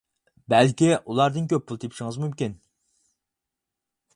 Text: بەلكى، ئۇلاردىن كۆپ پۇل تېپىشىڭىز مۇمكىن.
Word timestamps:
بەلكى، 0.53 0.87
ئۇلاردىن 0.99 1.49
كۆپ 1.51 1.67
پۇل 1.71 1.81
تېپىشىڭىز 1.83 2.17
مۇمكىن. 2.25 2.57